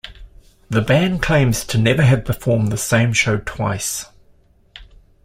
The 0.67 0.81
band 0.81 1.21
claims 1.21 1.63
to 1.65 1.77
never 1.77 2.01
have 2.01 2.25
performed 2.25 2.71
the 2.71 2.77
same 2.77 3.13
show 3.13 3.37
twice. 3.37 4.05